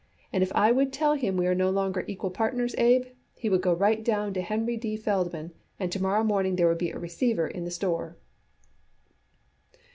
[0.33, 3.05] And if I would tell him we are no longer equal partners, Abe,
[3.35, 4.97] he would go right down to Henry D.
[4.97, 8.17] Feldman, and to morrow morning there would be a receiver in the store."